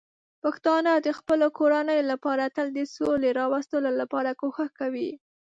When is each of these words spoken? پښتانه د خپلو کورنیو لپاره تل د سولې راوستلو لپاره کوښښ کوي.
پښتانه 0.43 0.91
د 0.97 1.07
خپلو 1.19 1.47
کورنیو 1.57 2.07
لپاره 2.11 2.53
تل 2.55 2.67
د 2.73 2.79
سولې 2.95 3.29
راوستلو 3.39 3.89
لپاره 4.01 4.37
کوښښ 4.41 4.69
کوي. 4.79 5.09